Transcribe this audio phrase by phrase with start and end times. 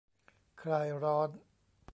[0.61, 1.29] คลายร้อน